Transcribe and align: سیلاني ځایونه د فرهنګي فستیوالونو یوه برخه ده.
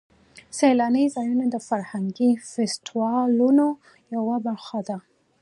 سیلاني 0.57 1.05
ځایونه 1.15 1.45
د 1.49 1.55
فرهنګي 1.67 2.29
فستیوالونو 2.49 3.67
یوه 4.15 4.35
برخه 4.47 4.79
ده. 4.87 4.97